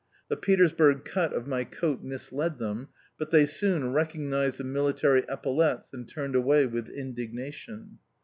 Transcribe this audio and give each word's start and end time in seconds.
The 0.29 0.35
Petersburg 0.35 1.05
cut 1.05 1.31
of 1.31 1.45
my 1.45 1.63
coat 1.63 2.01
misled 2.01 2.57
them; 2.57 2.87
but 3.19 3.29
they 3.29 3.45
soon 3.45 3.93
recognised 3.93 4.57
the 4.57 4.63
military 4.63 5.23
epaulettes, 5.29 5.93
and 5.93 6.09
turned 6.09 6.35
away 6.35 6.65
with 6.65 6.89
indignation. 6.89 7.99